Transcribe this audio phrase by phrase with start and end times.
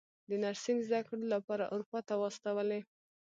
[0.29, 2.79] د نرسنګ زده کړو لپاره اروپا ته واستولې.